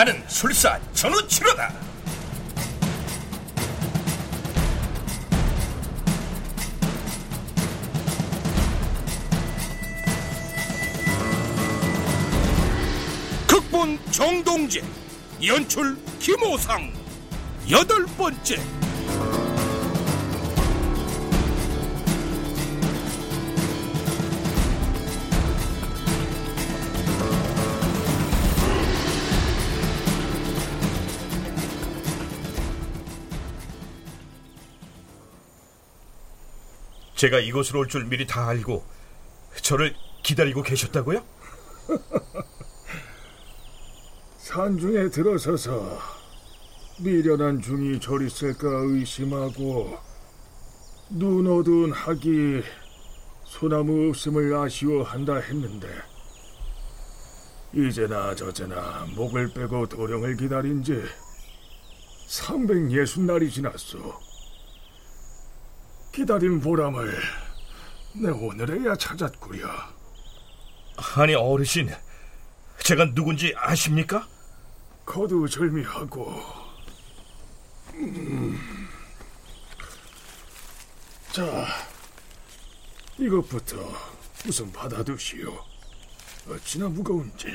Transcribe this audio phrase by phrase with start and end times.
[0.00, 1.74] 나는 술사 전우치로다.
[13.46, 14.82] 극본 정동재
[15.44, 16.90] 연출 김호상.
[17.70, 18.79] 여덟 번째
[37.20, 38.82] 제가 이곳으로 올 줄 미리 다 알고
[39.60, 41.22] 저를 기다리고 계셨다고요?
[44.38, 45.98] 산중에 들어서서
[47.00, 49.98] 미련한 중이 절 있을까 의심하고
[51.10, 52.62] 눈 어두운 학이
[53.44, 55.88] 소나무 없음을 아쉬워한다 했는데
[57.74, 61.02] 이제나 저제나 목을 빼고 도령을 기다린 지
[62.30, 64.29] 360날이 지났소.
[66.12, 67.14] 기다린 보람을
[68.14, 69.68] 내 오늘에야 찾았구려.
[71.16, 71.90] 아니 어르신,
[72.82, 74.26] 제가 누군지 아십니까?
[75.06, 76.40] 거두절미하고
[77.94, 78.58] 음.
[81.32, 81.66] 자
[83.18, 83.76] 이것부터
[84.46, 85.56] 우선 받아두시오.
[86.48, 87.46] 어찌나 무거운지.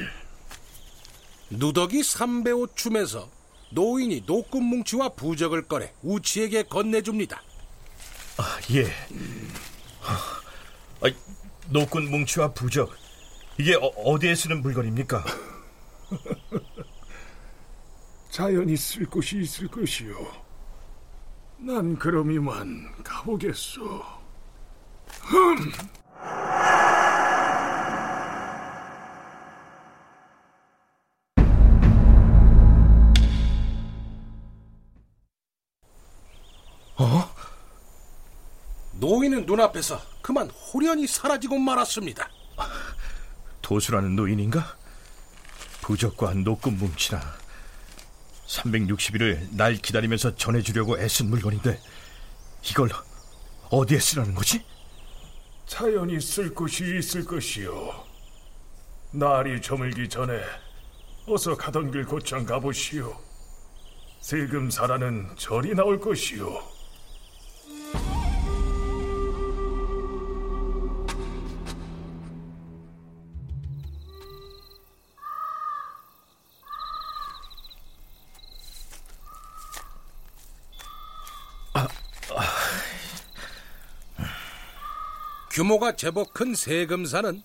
[1.50, 3.30] 누더기 삼배옷 춤에서
[3.72, 7.42] 노인이 노끈 뭉치와 부적을 꺼내 우치에게 건네줍니다.
[8.66, 8.86] 아, 예.
[11.02, 11.12] 아,
[11.70, 12.92] 노끈 뭉치와 부적.
[13.58, 15.24] 이게 어, 디에 쓰는 물건입니까?
[18.32, 20.16] 자연히 쓸 곳이 있을 것이요.
[21.58, 24.04] 난 그럼 이만 가보겠소.
[25.22, 25.72] 흠!
[39.06, 42.28] 노인은 눈앞에서 그만 호련히 사라지고 말았습니다.
[43.62, 44.76] 도수라는 노인인가?
[45.82, 47.22] 부적과 노끈 뭉치나
[48.48, 51.80] 360일을 날 기다리면서 전해주려고 애쓴 물건인데
[52.64, 52.90] 이걸
[53.70, 54.66] 어디에 쓰라는 거지?
[55.68, 58.04] 자연히 쓸 곳이 있을 것이요.
[59.12, 60.42] 날이 저물기 전에
[61.28, 63.16] 어서 가던 길 곧장 가보시오.
[64.22, 66.75] 세금사라는 절이 나올 것이요.
[85.56, 87.42] 규모가 제법 큰 세금사는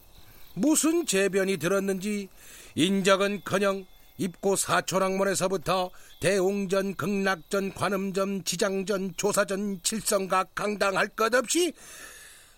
[0.55, 2.29] 무슨 재변이 들었는지
[2.75, 3.87] 인적은커녕
[4.19, 11.73] 입고 사초랑문에서부터 대웅전, 극락전, 관음전, 지장전, 조사전, 칠성각, 강당할 것 없이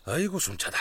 [0.06, 0.78] 아이고 숨차다.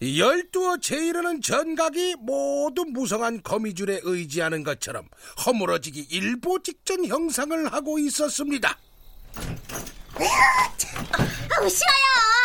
[0.00, 5.06] 열두어 제이르는 전각이 모두 무성한 거미줄에 의지하는 것처럼
[5.44, 8.78] 허물어지기 일보 직전 형상을 하고 있었습니다.
[11.50, 12.37] 아우 싫어요.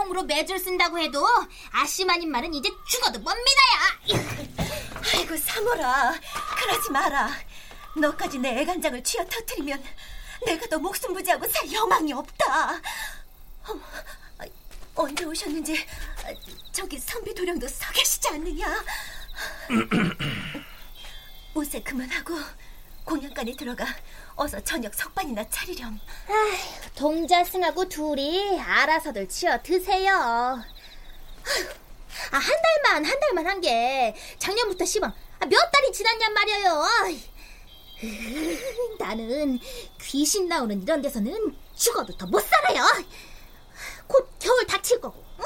[0.00, 1.26] 콩으로 매줄 쓴다고 해도
[1.72, 4.24] 아씨마님 말은 이제 죽어도 못 믿어요.
[5.14, 6.14] 아이고 사모라
[6.58, 7.30] 그러지 마라.
[7.96, 9.82] 너까지 내 애간장을 쥐어 터뜨리면
[10.46, 12.80] 내가 너 목숨 부지하고 살 여망이 없다.
[13.68, 13.80] 어,
[14.94, 15.86] 언제 오셨는지
[16.72, 18.84] 저기 선비 도령도 서 계시지 않느냐?
[21.54, 22.38] 옷에 그만하고
[23.04, 23.84] 공양간에 들어가
[24.36, 25.98] 어서 저녁 석반이나 차리렴.
[26.28, 30.14] 아휴, 동자승하고 둘이 알아서들 치어 드세요.
[32.32, 36.84] 아, 한 달만, 한 달만 한 게 작년부터 시방 아, 몇 달이 지났냔 말이에요.
[38.98, 39.58] 나는
[40.00, 42.84] 귀신 나오는 이런 데서는 죽어도 더 못 살아요.
[44.06, 45.22] 곧 겨울 닥칠 거고.
[45.40, 45.44] 응?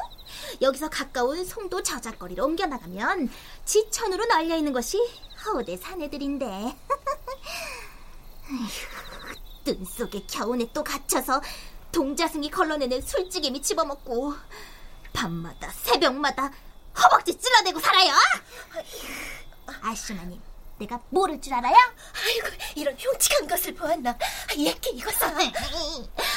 [0.63, 3.29] 여기서 가까운 송도 저작거리로 옮겨나가면
[3.65, 4.99] 지천으로 널려 있는 것이
[5.45, 6.47] 허우대 사내들인데.
[9.64, 11.41] 뜬 속에 겨우내 또 갇혀서
[11.93, 14.35] 동자승이 걸러내는 술찌개미 집어먹고
[15.12, 16.50] 밤마다 새벽마다
[17.02, 18.12] 허벅지 찔러대고 살아요.
[19.81, 20.41] 아시마님,
[20.79, 21.75] 내가 모를 줄 알아요?
[21.75, 24.17] 아이고 이런 흉측한 것을 보았나?
[24.56, 25.29] 예께 이것을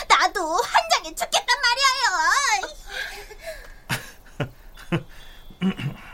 [0.07, 2.07] 나도 한 장에 죽겠단 말이에요.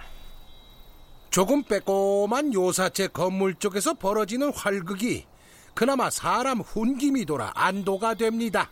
[1.30, 5.28] 조금 빼꼼한 요사체 건물 쪽에서 벌어지는 활극이
[5.74, 8.70] 그나마 사람 훈김이 돌아 안도가 됩니다.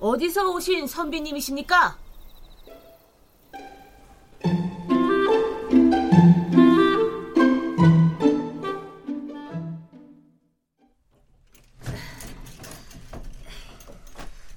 [0.00, 1.98] 어디서 오신 선비님이십니까?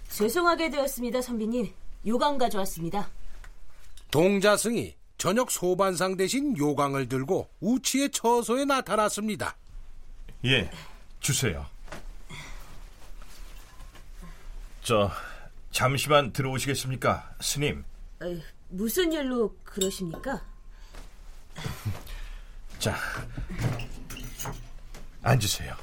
[0.10, 1.72] 죄송하게 되었습니다, 선비님.
[2.08, 3.10] 요강 가져왔습니다.
[4.12, 9.58] 동자승이 저녁 소반상 대신 요강을 들고 우치의 처소에 나타났습니다.
[10.46, 10.70] 예,
[11.26, 11.66] 주세요.
[14.84, 15.12] 저
[15.72, 17.84] 잠시만 들어오시겠습니까, 스님?
[18.22, 18.26] 어,
[18.70, 20.46] 무슨 일로 그러십니까?
[22.78, 22.96] 자,
[25.24, 25.76] 앉으세요.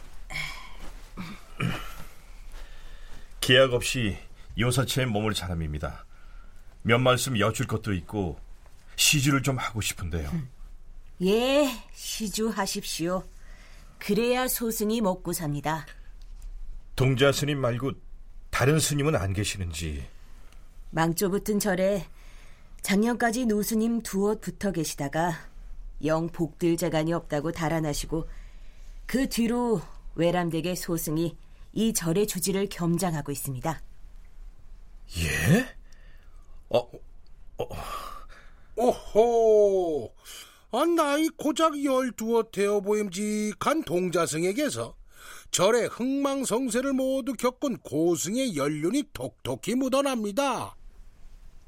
[3.40, 4.16] 계약 없이
[4.56, 6.04] 요사체에 머물 사람입니다.
[6.82, 8.38] 몇 말씀 여쭐 것도 있고
[8.94, 10.30] 시주를 좀 하고 싶은데요.
[11.22, 13.24] 예, 시주하십시오.
[14.06, 15.86] 그래야 소승이 먹고 삽니다.
[16.96, 17.92] 동자 스님 말고
[18.50, 20.04] 다른 스님은 안 계시는지.
[20.90, 22.04] 망조 붙은 절에
[22.82, 25.32] 작년까지 노스님 두 옷 붙어 계시다가
[26.04, 28.28] 영 복들 재간이 없다고 달아나시고
[29.06, 29.80] 그 뒤로
[30.16, 31.36] 외람되게 소승이
[31.72, 33.80] 이 절의 주지를 겸장하고 있습니다.
[35.18, 35.76] 예?
[36.70, 36.78] 어,
[37.58, 37.68] 어,
[38.74, 40.12] 오호,
[40.74, 44.94] 아, 나이 고작 열두어 되어 보임직한 동자승에게서
[45.50, 50.74] 절의 흥망성쇠를 모두 겪은 고승의 연륜이 톡톡히 묻어납니다.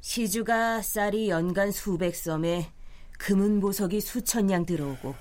[0.00, 2.72] 시주가 쌀이 연간 수백 섬에
[3.18, 5.14] 금은 보석이 수천 냥 들어오고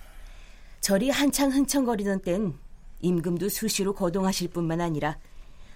[0.79, 2.57] 절이 한창 흥청거리던 땐
[3.01, 5.17] 임금도 수시로 거동하실 뿐만 아니라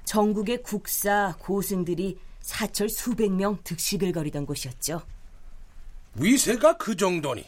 [0.06, 5.02] 전국의 국사 고승들이 사철 수백 명 득식을 거리던 곳이었죠.
[6.16, 7.44] 위세가 그 정도니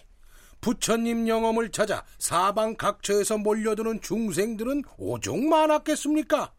[0.61, 6.51] 부처님 영험을 찾아 사방 각처에서 몰려드는 중생들은 오죽 많았겠습니까?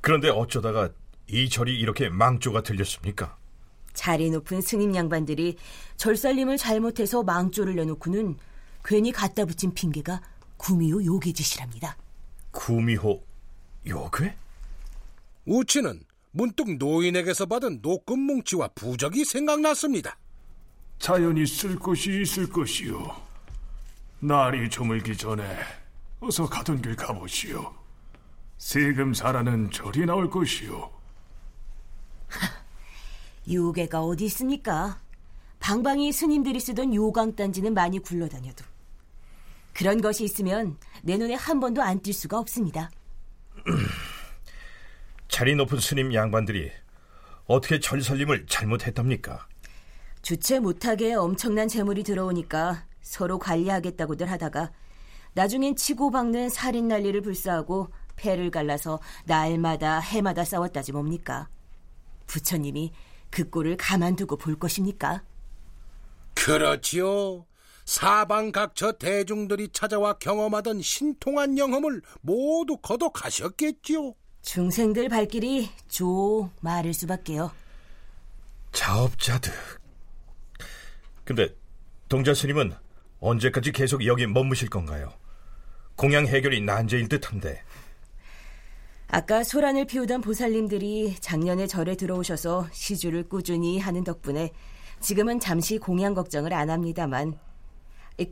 [0.00, 0.90] 그런데 어쩌다가
[1.28, 3.36] 이 절이 이렇게 망조가 들렸습니까?
[3.94, 5.56] 자리 높은 승임 양반들이
[5.96, 8.36] 절살림을 잘못해서 망조를 내놓고는
[8.84, 10.20] 괜히 갖다 붙인 핑계가
[10.56, 11.96] 구미호 요괴 짓이랍니다.
[12.50, 13.22] 구미호
[13.86, 14.34] 요괴?
[15.46, 16.00] 우치는
[16.32, 20.16] 문득 노인에게서 받은 노금 뭉치와 부적이 생각났습니다.
[21.02, 23.12] 자연히 쓸 것이 있을 것이요.
[24.20, 25.58] 날이 저물기 전에
[26.20, 27.74] 어서 가던 길 가보시오.
[28.56, 30.92] 세금 사라는 절이 나올 것이요.
[33.50, 35.00] 요괴가 어디 있습니까?
[35.58, 38.64] 방방이 스님들이 쓰던 요강단지는 많이 굴러다녀도
[39.72, 42.92] 그런 것이 있으면 내 눈에 한 번도 안 띌 수가 없습니다.
[45.26, 46.70] 자리 높은 스님 양반들이
[47.46, 49.48] 어떻게 절살림을 잘못했답니까?
[50.22, 54.70] 주체 못하게 엄청난 재물이 들어오니까 서로 관리하겠다고들 하다가
[55.34, 61.48] 나중엔 치고 박는 살인 난리를 불사하고 패를 갈라서 날마다 해마다 싸웠다지 뭡니까?
[62.26, 62.92] 부처님이
[63.30, 65.22] 그 꼴을 가만두고 볼 것입니까?
[66.34, 67.46] 그렇지요.
[67.84, 74.14] 사방 각처 대중들이 찾아와 경험하던 신통한 영험을 모두 거둬가셨겠지요.
[74.42, 77.50] 중생들 발길이 조 마를 수밖에요.
[78.72, 79.81] 자업자득.
[81.24, 81.54] 근데
[82.08, 82.72] 동자 스님은
[83.20, 85.12] 언제까지 계속 여기 머무실 건가요?
[85.96, 87.62] 공양 해결이 난제일 듯한데.
[89.08, 94.50] 아까 소란을 피우던 보살님들이 작년에 절에 들어오셔서 시주를 꾸준히 하는 덕분에
[95.00, 97.38] 지금은 잠시 공양 걱정을 안 합니다만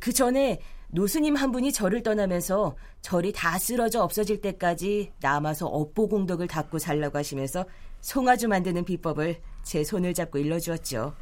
[0.00, 6.48] 그 전에 노스님 한 분이 절을 떠나면서 절이 다 쓰러져 없어질 때까지 남아서 업보 공덕을
[6.48, 7.66] 닦고 살라고 하시면서
[8.00, 11.14] 송아주 만드는 비법을 제 손을 잡고 일러주었죠.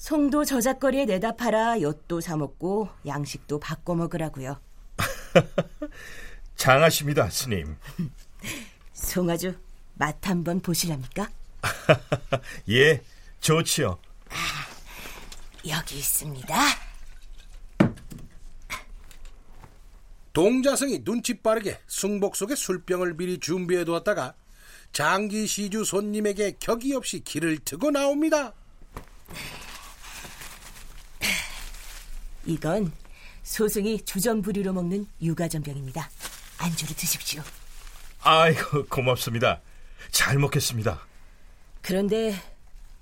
[0.00, 4.58] 송도 저작거리에 내다 팔아 엿도 사 먹고 양식도 바꿔 먹으라고요.
[6.56, 7.76] 장하십니다, 스님.
[8.94, 9.54] 송아주
[9.96, 11.28] 맛 한번 보시랍니까?
[12.70, 13.02] 예,
[13.40, 13.98] 좋지요.
[15.68, 16.56] 여기 있습니다.
[20.32, 24.32] 동자승이 눈치 빠르게 승복 속에 술병을 미리 준비해 두었다가
[24.92, 28.54] 장기 시주 손님에게 격이 없이 길을 트고 나옵니다.
[32.50, 32.92] 이건
[33.44, 36.10] 소승이 주전부리로 먹는 유가전병입니다.
[36.58, 37.42] 안주로 드십시오.
[38.22, 39.60] 아이고, 고맙습니다.
[40.10, 41.06] 잘 먹겠습니다.
[41.80, 42.34] 그런데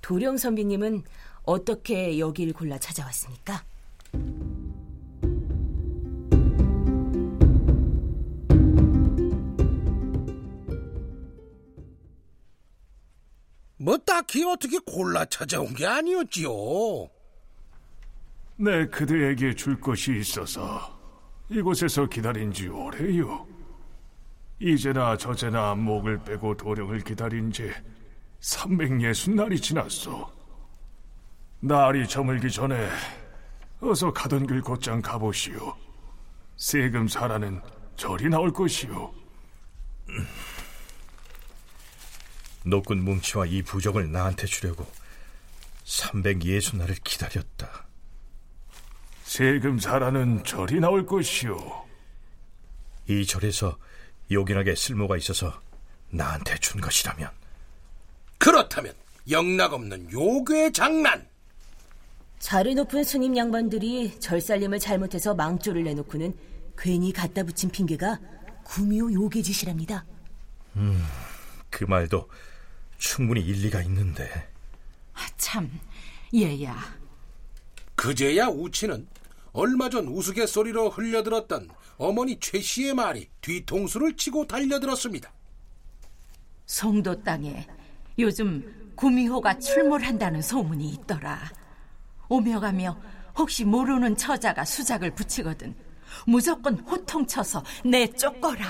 [0.02, 1.02] 도령 선비님은
[1.45, 3.64] 어떻게 여길 골라 찾아왔습니까?
[13.81, 16.50] 뭐 딱히 어떻게 골라 찾아온 게 아니었지요.
[18.61, 20.99] 내 그대에게 줄 것이 있어서
[21.49, 23.47] 이곳에서 기다린 지 오래요.
[24.59, 27.71] 이제나 저제나 목을 빼고 도령을 기다린 지
[28.41, 30.29] 360날이 지났소.
[31.61, 32.91] 날이 저물기 전에
[33.81, 35.77] 어서 가던 길 곧장 가보시오.
[36.57, 37.62] 세금 사라는
[37.95, 39.15] 절이 나올 것이오.
[42.65, 44.85] 노꾼 뭉치와 이 부적을 나한테 주려고
[45.85, 47.88] 360날을 기다렸다.
[49.29, 51.55] 세금 사라는 절이 나올 것이오.
[53.09, 53.77] 이 절에서
[54.31, 55.53] 요긴하게 쓸모가 있어서
[56.09, 57.29] 나한테 준 것이라면
[58.39, 58.95] 그렇다면
[59.29, 61.29] 영락없는 요괴 장난.
[62.39, 66.35] 자리 높은 스님 양반들이 절살림을 잘못해서 망조를 내놓고는
[66.79, 68.19] 괜히 갖다 붙인 핑계가
[68.65, 70.07] 구미호 요괴 짓이랍니다.
[70.77, 71.05] 음,
[71.69, 72.31] 그 말도
[72.97, 74.25] 충분히 일리가 있는데.
[75.13, 75.71] 아, 참,
[76.35, 76.97] 얘야.
[77.95, 79.07] 그제야 우치는
[79.52, 85.33] 얼마 전 우스갯소리로 흘려들었던 어머니 최 씨의 말이 뒤통수를 치고 달려들었습니다.
[86.67, 87.67] 송도 땅에
[88.19, 91.50] 요즘 구미호가 출몰한다는 소문이 있더라.
[92.28, 93.00] 오며 가며
[93.37, 95.75] 혹시 모르는 처자가 수작을 붙이거든
[96.26, 98.67] 무조건 호통쳐서 내쫓거라.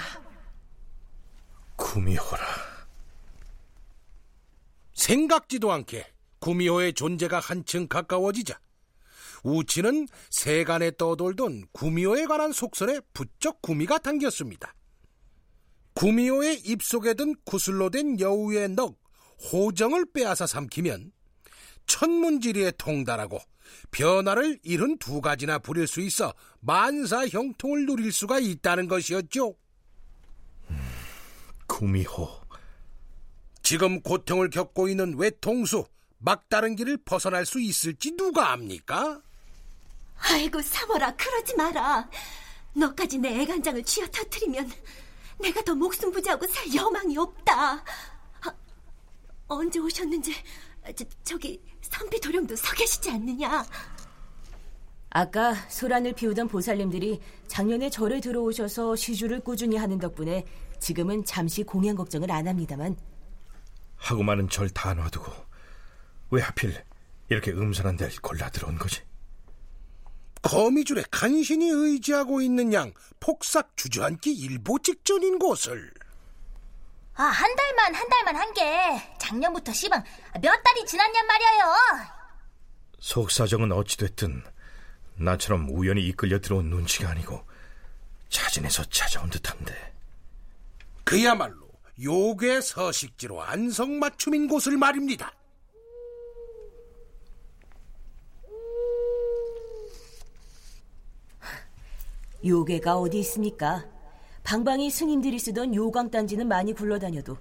[1.76, 2.44] 구미호라.
[4.92, 6.06] 생각지도 않게
[6.40, 8.58] 구미호의 존재가 한층 가까워지자
[9.44, 14.74] 우치는 세간에 떠돌던 구미호에 관한 속설에 부쩍 구미가 당겼습니다.
[15.94, 18.94] 구미호의 입속에 든 구슬로 된 여우의 넋
[19.52, 21.12] 호정을 빼앗아 삼키면
[21.86, 23.38] 천문지리에 통달하고
[23.90, 29.56] 변화를 이룬 두 가지나 부릴 수 있어 만사 형통을 누릴 수가 있다는 것이었죠.
[30.70, 30.78] 음,
[31.66, 32.28] 구미호.
[33.62, 35.84] 지금 고통을 겪고 있는 외통수
[36.18, 39.20] 막다른 길을 벗어날 수 있을지 누가 압니까?
[40.18, 42.08] 아이고 사모라 그러지 마라.
[42.74, 44.70] 너까지 내 애간장을 쥐어 터뜨리면
[45.40, 47.74] 내가 더 목숨 부지하고 살 여망이 없다.
[47.74, 48.54] 아,
[49.46, 50.34] 언제 오셨는지
[50.96, 53.64] 저, 저기 선비 도령도 서 계시지 않느냐?
[55.10, 60.44] 아까 소란을 피우던 보살님들이 작년에 절에 들어오셔서 시주를 꾸준히 하는 덕분에
[60.80, 62.96] 지금은 잠시 공양 걱정을 안 합니다만
[63.96, 65.32] 하고 많은 절 다 놔두고
[66.30, 66.84] 왜 하필
[67.30, 69.00] 이렇게 음산한 데를 골라 들어온 거지?
[70.42, 75.92] 거미줄에 간신히 의지하고 있는 양 폭삭 주저앉기 일보 직전인 곳을
[77.14, 80.02] 아, 한 달만, 한 달만 한 게 작년부터 시방
[80.40, 81.74] 몇 달이 지났냔 말이에요.
[83.00, 84.42] 속사정은 어찌됐든
[85.16, 87.44] 나처럼 우연히 이끌려 들어온 눈치가 아니고
[88.28, 89.94] 자진해서 찾아온 듯한데
[91.04, 91.68] 그야말로
[92.00, 95.32] 요괴 서식지로 안성맞춤인 곳을 말입니다.
[102.44, 103.84] 요괴가 어디 있습니까?
[104.44, 107.36] 방방이 스님들이 쓰던 요광단지는 많이 굴러다녀도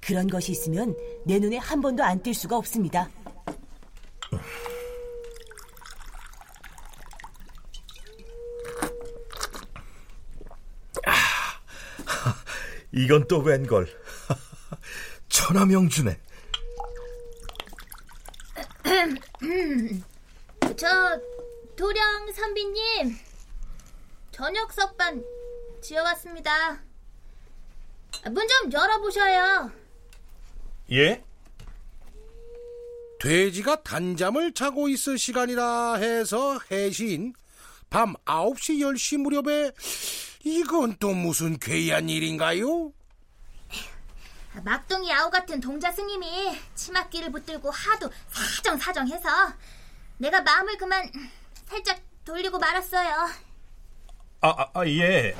[0.00, 3.08] 그런 것이 있으면 내 눈에 한 번도 안 띌 수가 없습니다.
[11.06, 11.14] 아,
[12.92, 13.88] 이건 또 웬걸?
[15.28, 16.18] 천하명주네.
[20.76, 20.88] 저
[21.76, 23.16] 도령 선비님
[24.42, 25.22] 저녁 석반
[25.80, 26.82] 지어왔습니다.
[28.32, 29.70] 문 좀 열어보셔요.
[30.90, 31.22] 예?
[33.20, 37.34] 돼지가 단잠을 자고 있을 시간이라 해서 해신
[37.88, 39.70] 밤 9시 10시 무렵에
[40.42, 42.92] 이건 또 무슨 괴이한 일인가요?
[44.64, 48.10] 막둥이 아우 같은 동자 스님이 치맛길을 붙들고 하도
[48.56, 49.28] 사정사정해서
[50.18, 51.08] 내가 마음을 그만
[51.68, 53.51] 살짝 돌리고 말았어요.
[54.44, 55.36] 아, 아, 아 예.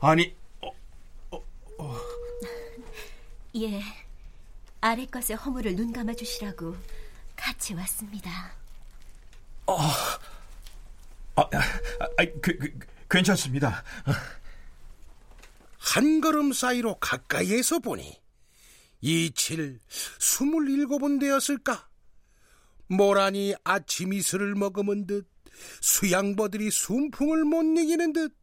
[0.00, 0.70] 아니, 어,
[1.30, 1.44] 어,
[1.78, 1.96] 어.
[3.56, 3.82] 예,
[4.80, 6.74] 아래 것의 허물을 눈 감아 주시라고
[7.36, 8.54] 같이 왔습니다.
[9.66, 9.76] 어,
[11.34, 12.78] 아, 아, 그, 그,
[13.10, 13.84] 괜찮습니다.
[15.76, 18.18] 한 걸음 사이로 가까이에서 보니
[19.02, 19.80] 이칠
[20.18, 21.89] 스물일곱은 되었을까?
[22.90, 25.28] 모란이 아침 이슬을 머금은 듯
[25.80, 28.34] 수양버들이 순풍을 못 이기는 듯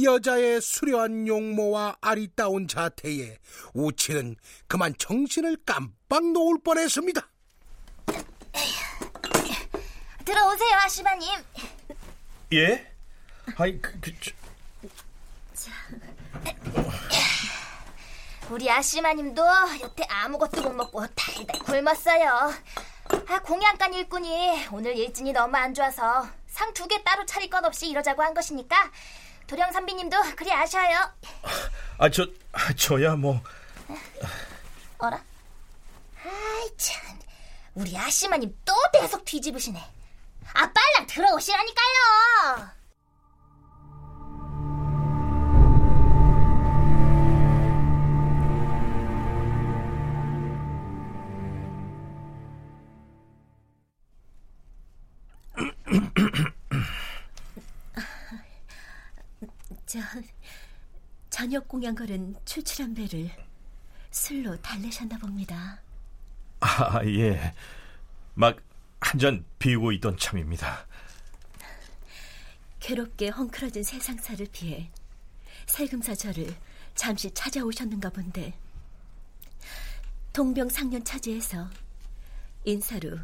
[0.00, 3.38] 여자의 수려한 용모와 아리따운 자태에
[3.74, 4.36] 우치는
[4.68, 7.28] 그만 정신을 깜빡 놓을 뻔했습니다.
[10.24, 11.28] 들어오세요, 아시마님.
[12.52, 12.92] 예?
[13.56, 14.30] 아이, 그, 그, 저...
[18.50, 19.42] 우리 아씨마님도
[19.82, 22.52] 여태 아무것도 못 먹고 달달 굶었어요.
[23.30, 27.88] 아, 공양간 일꾼이 오늘 일진이 너무 안 좋아서 상 두 개 따로 차릴 것 없이
[27.88, 28.90] 이러자고 한 것이니까
[29.46, 31.12] 도령 선비님도 그리 아셔요.
[31.98, 32.26] 아, 저,
[32.76, 33.40] 저야 뭐.
[34.98, 35.22] 어라?
[36.24, 37.18] 아이, 참.
[37.74, 39.78] 우리 아씨마님 또 대속 뒤집으시네.
[40.54, 42.68] 아, 빨랑 들어오시라니까요.
[59.90, 59.98] 저
[61.30, 63.28] 저녁 공양 걸은 출출한 배를
[64.12, 65.80] 술로 달래셨나 봅니다.
[66.60, 67.52] 아, 예.
[68.34, 68.56] 막
[69.02, 70.86] 한 잔 비우고 있던 참입니다.
[72.78, 74.90] 괴롭게 헝클어진 세상사를 피해
[75.66, 76.54] 살금사 저를
[76.94, 78.52] 잠시 찾아오셨는가 본데
[80.32, 81.68] 동병상련 차지해서
[82.64, 83.18] 인사로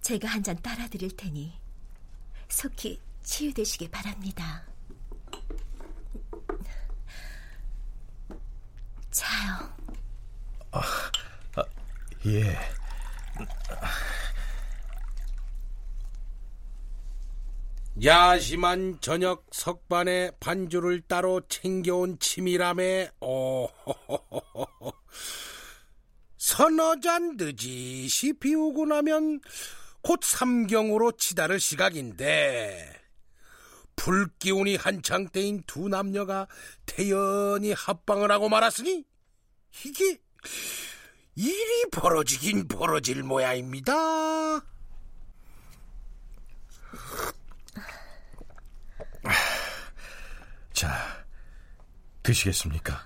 [0.00, 1.52] 제가 한 잔 따라 드릴 테니
[2.48, 4.62] 속히 치유되시기 바랍니다.
[9.10, 9.74] 자요.
[10.70, 10.80] 아,
[11.56, 11.64] 아,
[12.26, 12.58] 예.
[18.04, 23.68] 야심한 저녁 석반에 반주를 따로 챙겨온 치밀함에 오
[26.36, 29.40] 서너 잔 늦이시 비우고 나면
[30.02, 32.92] 곧 삼경으로 치다를 시각인데
[33.94, 36.48] 불기운이 한창 때인 두 남녀가
[36.86, 39.04] 태연히 합방을 하고 말았으니
[39.84, 40.20] 이게
[41.36, 43.92] 일이 벌어지긴 벌어질 모양입니다.
[50.72, 51.24] 자,
[52.22, 53.02] 드시겠습니까?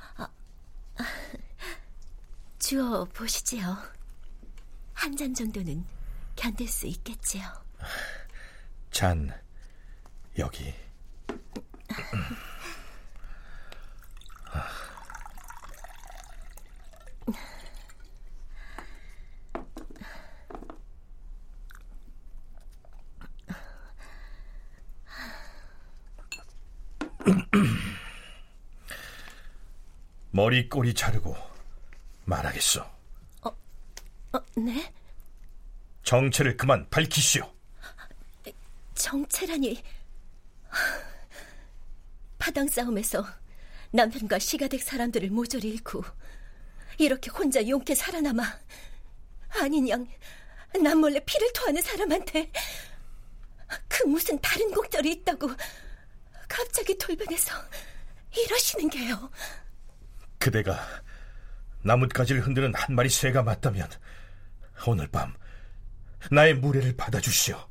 [2.59, 3.77] 주어 보시지요.
[4.95, 5.85] 한 잔 정도는
[6.37, 7.43] 견딜 수 있겠지요.
[8.91, 9.31] 잔,
[10.39, 10.75] 여기.
[30.31, 31.37] 머리 꼬리 자르고
[32.25, 32.83] 말하겠소.
[33.43, 33.57] 어,
[34.33, 34.93] 어, 네?
[36.03, 37.43] 정체를 그만 밝히시오.
[38.95, 39.83] 정체라니
[42.39, 43.27] 파당 싸움에서
[43.93, 46.05] 남편과 시가 될 사람들을 모조리 잃고
[46.99, 48.45] 이렇게 혼자 용케 살아남아
[49.61, 50.07] 아닌 양
[50.81, 52.53] 남몰래 피를 토하는 사람한테
[53.89, 55.51] 그 무슨 다른 곡절이 있다고
[56.51, 57.55] 갑자기 돌변해서
[58.37, 59.31] 이러시는 게요.
[60.39, 60.77] 그대가
[61.83, 63.89] 나뭇가지를 흔드는 한 마리 새가 맞다면
[64.87, 65.33] 오늘 밤
[66.31, 67.69] 나의 무례를 받아주시오.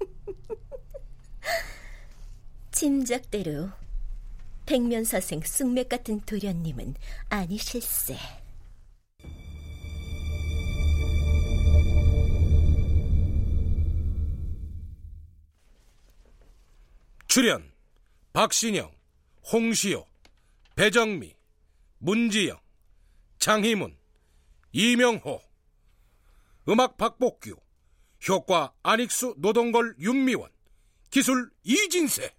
[2.72, 3.70] 짐작대로
[4.66, 6.96] 백면사생 쑥맥 같은 도련님은
[7.28, 8.18] 아니실세.
[17.34, 17.68] 출연
[18.32, 18.94] 박신영,
[19.52, 20.06] 홍시호,
[20.76, 21.34] 배정미,
[21.98, 22.56] 문지영,
[23.40, 23.98] 장희문,
[24.70, 25.42] 이명호.
[26.68, 27.56] 음악 박복규
[28.28, 30.48] 효과 안익수 노동걸 윤미원
[31.10, 32.30] 기술 이진세.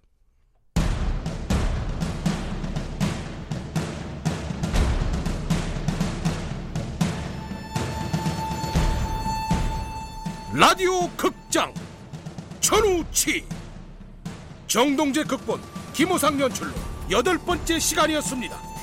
[10.54, 11.74] 라디오 극장
[12.60, 13.46] 천우치
[14.76, 15.58] 정동재 극본
[15.94, 16.70] 김호상 연출로
[17.10, 18.75] 여덟 번째 시간이었습니다.